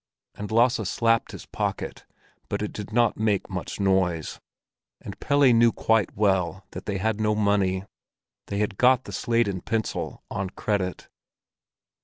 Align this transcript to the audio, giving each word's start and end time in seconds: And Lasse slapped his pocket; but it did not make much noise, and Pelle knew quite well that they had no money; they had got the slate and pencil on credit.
And 0.33 0.51
Lasse 0.51 0.89
slapped 0.89 1.31
his 1.31 1.45
pocket; 1.45 2.07
but 2.49 2.63
it 2.63 2.73
did 2.73 2.91
not 2.91 3.19
make 3.19 3.51
much 3.51 3.79
noise, 3.79 4.39
and 4.99 5.19
Pelle 5.19 5.53
knew 5.53 5.71
quite 5.71 6.15
well 6.17 6.65
that 6.71 6.87
they 6.87 6.97
had 6.97 7.21
no 7.21 7.35
money; 7.35 7.85
they 8.47 8.57
had 8.57 8.79
got 8.79 9.03
the 9.03 9.11
slate 9.11 9.47
and 9.47 9.63
pencil 9.63 10.23
on 10.31 10.49
credit. 10.49 11.07